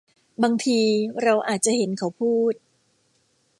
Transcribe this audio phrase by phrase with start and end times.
[0.43, 0.79] บางที
[1.23, 2.53] เราอาจจะเห็นเขาพูด